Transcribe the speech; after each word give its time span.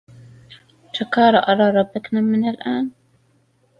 چکار 0.95 1.33
قراره 1.45 1.83
بکنم 1.91 2.23
من 2.31 2.43
الان؟ 2.51 2.85